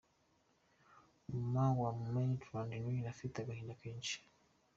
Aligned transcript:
Mama 1.27 1.65
wa 1.81 1.89
Maitland 2.13 2.41
Niles 2.81 3.11
afite 3.13 3.35
agahinda 3.39 3.79
kenshi. 3.83 4.15